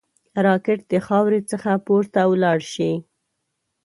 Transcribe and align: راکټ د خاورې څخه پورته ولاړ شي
راکټ 0.45 0.79
د 0.91 0.93
خاورې 1.07 1.39
څخه 1.51 1.71
پورته 1.85 2.21
ولاړ 2.31 2.59
شي 2.73 2.91